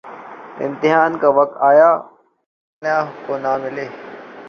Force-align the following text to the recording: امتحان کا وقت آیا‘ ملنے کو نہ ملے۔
امتحان 0.65 1.11
کا 1.17 1.29
وقت 1.29 1.55
آیا‘ 1.69 1.89
ملنے 2.81 2.99
کو 3.25 3.37
نہ 3.37 3.57
ملے۔ 3.57 3.87